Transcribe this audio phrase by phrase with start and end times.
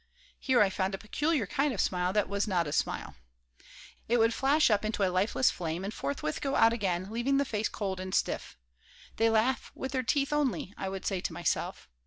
[0.39, 3.13] here I found a peculiar kind of smile that was not a smile.
[4.09, 7.45] It would flash up into a lifeless flame and forthwith go out again, leaving the
[7.45, 8.57] face cold and stiff.
[9.17, 11.87] "They laugh with their teeth only," I would say to myself.